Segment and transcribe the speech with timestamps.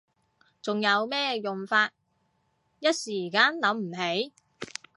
[0.63, 1.91] 仲有咩用法？
[2.79, 4.33] 一時間諗唔起